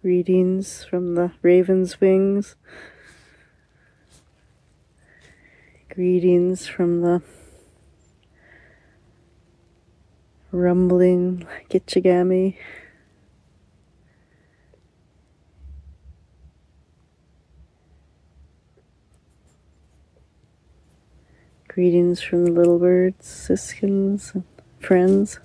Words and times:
Greetings 0.00 0.84
from 0.84 1.16
the 1.16 1.32
raven's 1.42 2.00
wings. 2.00 2.54
Greetings 5.92 6.68
from 6.68 7.02
the 7.02 7.20
rumbling 10.52 11.48
Gitchigami. 11.68 12.56
Greetings 21.66 22.22
from 22.22 22.44
the 22.44 22.52
little 22.52 22.78
birds, 22.78 23.26
siskins, 23.26 24.30
and 24.32 24.44
friends. 24.78 25.40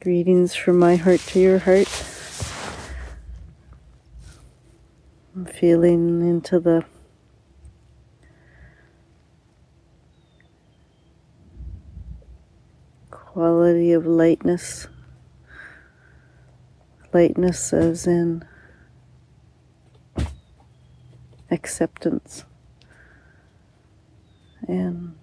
Greetings 0.00 0.54
from 0.54 0.78
my 0.78 0.96
heart 0.96 1.20
to 1.20 1.40
your 1.40 1.60
heart. 1.60 1.88
I'm 5.37 5.37
feeling 5.48 6.20
into 6.20 6.60
the 6.60 6.84
quality 13.10 13.92
of 13.92 14.06
lightness. 14.06 14.88
Lightness 17.12 17.72
as 17.72 18.06
in 18.06 18.44
acceptance 21.50 22.44
and 24.66 25.14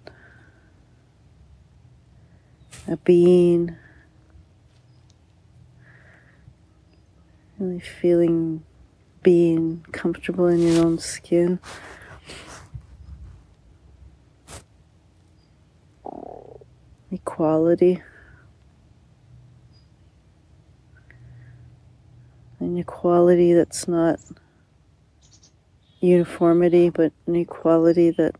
a 2.88 2.96
being 2.96 3.76
really 7.58 7.80
feeling 7.80 8.64
being 9.26 9.84
comfortable 9.90 10.46
in 10.46 10.62
your 10.62 10.84
own 10.84 11.00
skin 11.00 11.58
equality 17.10 18.00
an 22.60 22.78
equality 22.78 23.52
that's 23.52 23.88
not 23.88 24.20
uniformity 26.00 26.88
but 26.88 27.12
an 27.26 27.34
equality 27.34 28.12
that 28.12 28.36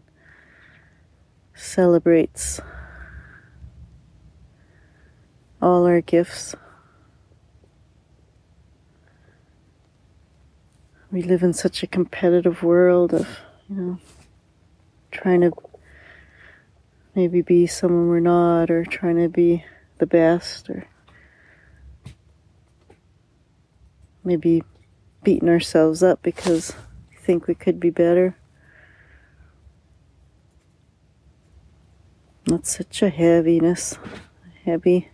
celebrates 1.52 2.60
all 5.60 5.84
our 5.84 6.00
gifts. 6.00 6.54
We 11.16 11.22
live 11.22 11.42
in 11.42 11.54
such 11.54 11.82
a 11.82 11.86
competitive 11.86 12.62
world 12.62 13.14
of, 13.14 13.26
you 13.70 13.76
know, 13.76 13.98
trying 15.10 15.40
to 15.40 15.52
maybe 17.14 17.40
be 17.40 17.66
someone 17.66 18.08
we're 18.08 18.20
not 18.20 18.70
or 18.70 18.84
trying 18.84 19.16
to 19.16 19.30
be 19.30 19.64
the 19.96 20.04
best 20.04 20.68
or 20.68 20.86
maybe 24.24 24.62
beating 25.24 25.48
ourselves 25.48 26.02
up 26.02 26.22
because 26.22 26.74
we 27.08 27.16
think 27.16 27.46
we 27.46 27.54
could 27.54 27.80
be 27.80 27.88
better. 27.88 28.36
That's 32.44 32.76
such 32.76 33.00
a 33.00 33.08
heaviness, 33.08 33.98
heavy, 34.66 35.08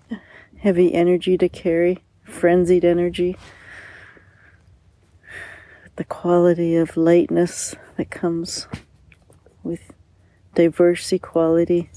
heavy 0.58 0.92
energy 0.94 1.38
to 1.38 1.48
carry, 1.48 2.02
frenzied 2.24 2.84
energy. 2.84 3.36
The 5.96 6.04
quality 6.04 6.76
of 6.76 6.96
lightness 6.96 7.74
that 7.96 8.10
comes 8.10 8.66
with 9.62 9.92
diverse 10.54 11.12
equality 11.12 11.90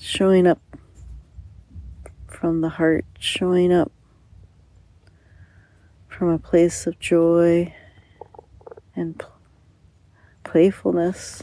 showing 0.00 0.46
up 0.46 0.60
from 2.26 2.62
the 2.62 2.70
heart, 2.70 3.04
showing 3.18 3.70
up 3.70 3.92
from 6.08 6.30
a 6.30 6.38
place 6.38 6.86
of 6.86 6.98
joy 6.98 7.74
and 8.94 9.22
playfulness 10.42 11.42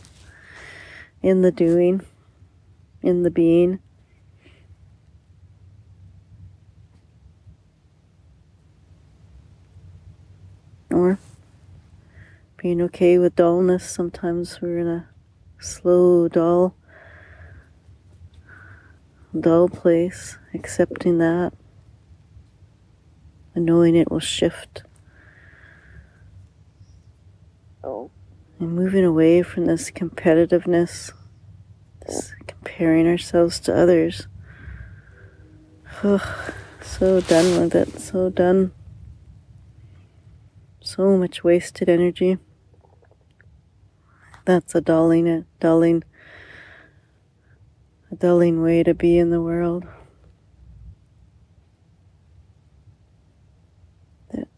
in 1.22 1.42
the 1.42 1.52
doing, 1.52 2.02
in 3.04 3.22
the 3.22 3.30
being. 3.30 3.80
Being 12.58 12.82
okay 12.82 13.18
with 13.18 13.36
dullness. 13.36 13.90
Sometimes 13.90 14.62
we're 14.62 14.80
in 14.80 14.88
a 14.88 15.10
slow, 15.60 16.28
dull, 16.28 16.76
dull 19.38 19.70
place, 19.70 20.38
accepting 20.54 21.18
that 21.18 21.54
and 23.56 23.66
knowing 23.66 23.96
it 23.96 24.12
will 24.12 24.20
shift. 24.20 24.84
Oh 27.84 28.10
and 28.60 28.74
moving 28.74 29.04
away 29.04 29.44
from 29.44 29.66
this 29.66 29.92
competitiveness, 29.92 31.12
this 32.06 32.34
comparing 32.48 33.08
ourselves 33.08 33.60
to 33.62 33.76
others. 33.76 34.28
Ugh, 36.04 36.54
so 36.82 37.22
done 37.22 37.60
with 37.60 37.76
it, 37.76 38.00
so 38.00 38.30
done. 38.30 38.72
So 40.86 41.18
much 41.18 41.46
wasted 41.46 41.88
energy. 41.88 42.38
That's 44.44 44.76
a 44.76 44.82
dulling, 44.82 45.30
a 45.30 45.46
dulling, 45.62 46.04
a 48.12 48.16
dulling 48.16 48.62
way 48.62 48.84
to 48.84 48.94
be 48.94 49.18
in 49.18 49.30
the 49.30 49.42
world. 49.42 49.86
That 54.34 54.50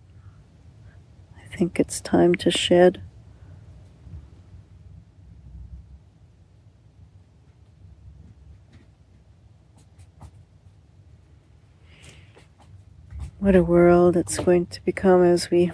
I 1.37 1.55
think 1.55 1.79
it's 1.79 2.01
time 2.01 2.33
to 2.35 2.49
shed. 2.49 3.03
What 13.37 13.55
a 13.55 13.63
world 13.63 14.17
it's 14.17 14.39
going 14.39 14.65
to 14.65 14.83
become 14.83 15.23
as 15.23 15.51
we 15.51 15.71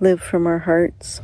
live 0.00 0.22
from 0.22 0.46
our 0.46 0.60
hearts. 0.60 1.20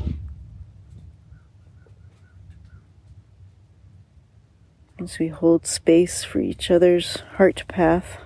As 4.99 5.19
we 5.19 5.29
hold 5.29 5.67
space 5.67 6.25
for 6.25 6.41
each 6.41 6.71
other's 6.71 7.17
heart 7.37 7.65
path. 7.69 8.19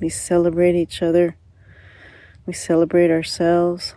We 0.00 0.08
celebrate 0.08 0.76
each 0.76 1.02
other. 1.02 1.36
We 2.46 2.52
celebrate 2.52 3.10
ourselves. 3.10 3.94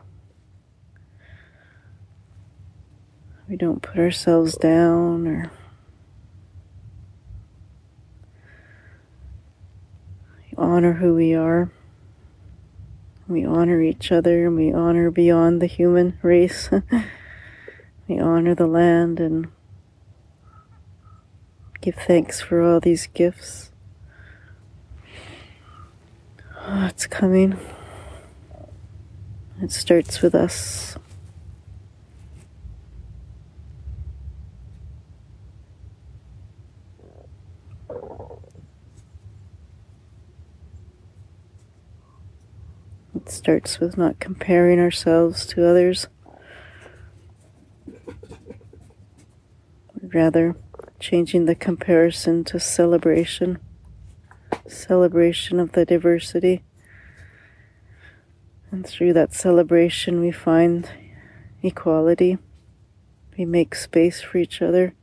We 3.47 3.57
don't 3.57 3.81
put 3.81 3.97
ourselves 3.97 4.57
down 4.57 5.27
or 5.27 5.51
honor 10.57 10.93
who 10.93 11.13
we 11.13 11.35
are. 11.35 11.71
We 13.27 13.45
honor 13.45 13.81
each 13.81 14.11
other 14.11 14.47
and 14.47 14.55
we 14.55 14.71
honor 14.71 15.11
beyond 15.11 15.61
the 15.61 15.65
human 15.65 16.17
race. 16.21 16.69
we 18.07 18.19
honor 18.19 18.55
the 18.55 18.67
land 18.67 19.19
and 19.19 19.47
give 21.81 21.95
thanks 21.95 22.39
for 22.39 22.61
all 22.61 22.79
these 22.79 23.07
gifts. 23.07 23.71
Oh, 26.61 26.85
it's 26.89 27.05
coming. 27.05 27.57
It 29.61 29.71
starts 29.71 30.21
with 30.21 30.33
us. 30.33 30.97
It 43.27 43.31
starts 43.31 43.81
with 43.81 43.97
not 43.97 44.21
comparing 44.21 44.79
ourselves 44.79 45.45
to 45.47 45.67
others, 45.67 46.07
rather 50.01 50.55
changing 51.01 51.43
the 51.43 51.53
comparison 51.53 52.45
to 52.45 52.57
celebration, 52.57 53.59
celebration 54.65 55.59
of 55.59 55.73
the 55.73 55.83
diversity. 55.83 56.63
And 58.71 58.87
through 58.87 59.11
that 59.11 59.33
celebration, 59.33 60.21
we 60.21 60.31
find 60.31 60.89
equality. 61.61 62.37
We 63.37 63.43
make 63.43 63.75
space 63.75 64.21
for 64.21 64.37
each 64.37 64.61
other. 64.61 64.93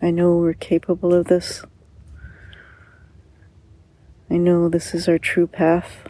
I 0.00 0.12
know 0.12 0.36
we're 0.36 0.54
capable 0.54 1.12
of 1.12 1.26
this. 1.26 1.64
I 4.28 4.38
know 4.38 4.68
this 4.68 4.92
is 4.92 5.08
our 5.08 5.18
true 5.18 5.46
path. 5.46 6.08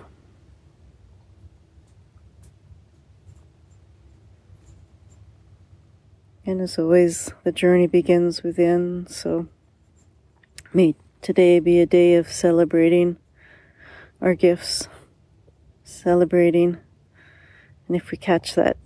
And 6.46 6.60
as 6.60 6.78
always, 6.78 7.32
the 7.44 7.52
journey 7.52 7.86
begins 7.86 8.42
within, 8.42 9.06
so 9.08 9.48
may 10.72 10.94
today 11.20 11.60
be 11.60 11.80
a 11.80 11.86
day 11.86 12.14
of 12.14 12.32
celebrating 12.32 13.18
our 14.22 14.34
gifts, 14.34 14.88
celebrating. 15.84 16.78
And 17.86 17.96
if 17.96 18.10
we 18.10 18.16
catch 18.16 18.54
that 18.54 18.78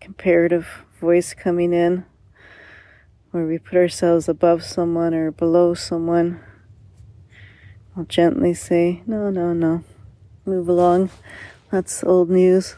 comparative 0.00 0.84
voice 0.98 1.32
coming 1.34 1.72
in, 1.72 2.06
where 3.30 3.46
we 3.46 3.58
put 3.58 3.76
ourselves 3.76 4.28
above 4.28 4.64
someone 4.64 5.14
or 5.14 5.30
below 5.30 5.74
someone, 5.74 6.40
I'll 7.98 8.04
gently 8.04 8.54
say, 8.54 9.02
No, 9.08 9.28
no, 9.28 9.52
no, 9.52 9.82
move 10.46 10.68
along. 10.68 11.10
That's 11.72 12.04
old 12.04 12.30
news. 12.30 12.76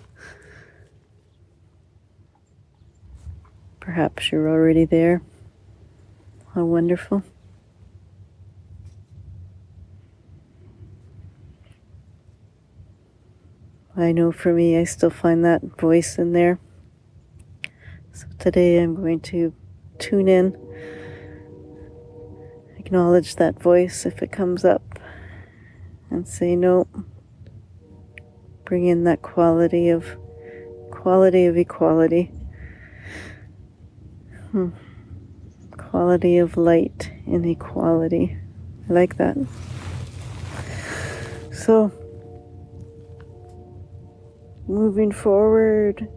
Perhaps 3.81 4.32
you're 4.32 4.49
already 4.49 4.87
there. 4.87 5.20
How 6.55 6.64
wonderful. 6.64 7.22
I 13.94 14.12
know 14.12 14.32
for 14.32 14.55
me, 14.55 14.78
I 14.78 14.84
still 14.84 15.11
find 15.11 15.44
that 15.44 15.78
voice 15.78 16.16
in 16.16 16.32
there. 16.32 16.58
So 18.14 18.26
today 18.38 18.78
I'm 18.78 18.94
going 18.94 19.20
to 19.20 19.52
tune 19.99 20.28
in, 20.28 20.56
acknowledge 22.78 23.37
that 23.37 23.61
voice 23.61 24.06
if 24.06 24.23
it 24.23 24.32
comes 24.32 24.64
up, 24.64 24.89
and 26.10 26.26
say 26.26 26.56
no. 26.56 26.86
Bring 28.64 28.86
in 28.86 29.04
that 29.04 29.22
quality 29.22 29.88
of 29.88 30.16
quality 30.90 31.46
of 31.46 31.56
equality. 31.56 32.30
Hmm. 34.52 34.70
Quality 35.76 36.38
of 36.38 36.56
light 36.56 37.10
in 37.26 37.44
equality. 37.44 38.36
I 38.88 38.92
like 38.92 39.16
that. 39.16 39.36
So, 41.52 41.92
moving 44.66 45.12
forward 45.12 46.08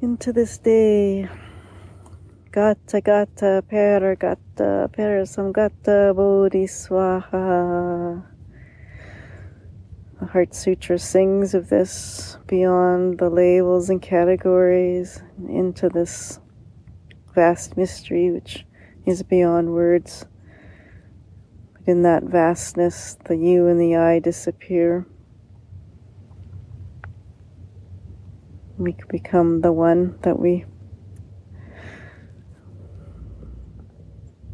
into 0.00 0.32
this 0.32 0.58
day. 0.58 1.28
Gata 2.56 3.02
gata 3.02 3.62
para 3.68 4.16
gata 4.16 4.88
para 4.90 5.26
samgata 5.26 6.14
bodhiswaha. 6.16 8.24
The 10.18 10.24
Heart 10.24 10.54
Sutra 10.54 10.98
sings 10.98 11.52
of 11.52 11.68
this 11.68 12.38
beyond 12.46 13.18
the 13.18 13.28
labels 13.28 13.90
and 13.90 14.00
categories 14.00 15.22
into 15.46 15.90
this 15.90 16.40
vast 17.34 17.76
mystery 17.76 18.30
which 18.30 18.64
is 19.04 19.22
beyond 19.22 19.74
words. 19.74 20.24
But 21.74 21.86
in 21.86 22.04
that 22.04 22.22
vastness, 22.22 23.18
the 23.26 23.36
you 23.36 23.66
and 23.66 23.78
the 23.78 23.96
I 23.96 24.18
disappear. 24.18 25.06
We 28.78 28.96
become 29.10 29.60
the 29.60 29.72
one 29.72 30.18
that 30.22 30.38
we 30.38 30.64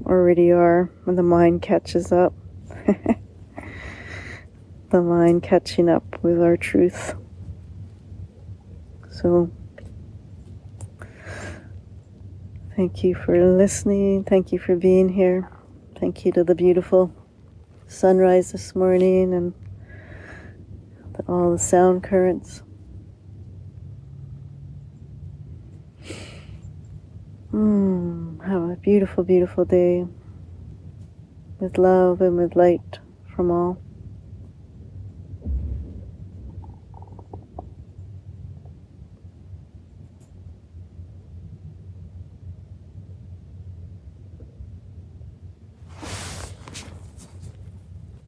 already 0.06 0.50
are 0.50 0.90
when 1.04 1.16
the 1.16 1.22
mind 1.22 1.62
catches 1.62 2.12
up. 2.12 2.34
the 4.90 5.00
mind 5.00 5.42
catching 5.42 5.88
up 5.88 6.22
with 6.22 6.40
our 6.42 6.56
truth. 6.56 7.14
So, 9.10 9.50
thank 12.76 13.02
you 13.04 13.14
for 13.14 13.42
listening. 13.56 14.24
Thank 14.24 14.52
you 14.52 14.58
for 14.58 14.76
being 14.76 15.08
here. 15.08 15.50
Thank 15.98 16.24
you 16.24 16.32
to 16.32 16.44
the 16.44 16.54
beautiful 16.54 17.14
sunrise 17.86 18.52
this 18.52 18.74
morning 18.74 19.32
and 19.34 19.54
all 21.28 21.52
the 21.52 21.58
sound 21.58 22.02
currents. 22.02 22.62
Mm, 27.52 28.46
have 28.46 28.62
a 28.62 28.76
beautiful, 28.76 29.24
beautiful 29.24 29.64
day 29.64 30.06
with 31.60 31.78
love 31.78 32.20
and 32.20 32.36
with 32.38 32.56
light 32.56 33.00
from 33.34 33.50
all. 33.50 33.82